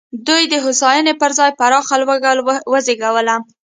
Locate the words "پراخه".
1.59-1.95